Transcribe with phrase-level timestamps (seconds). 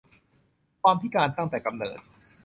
[0.83, 1.99] ความพิการตั้งแต่กำเนิด